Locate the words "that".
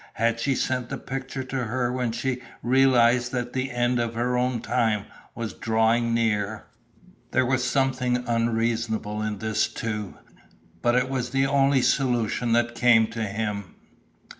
3.33-3.53, 12.53-12.73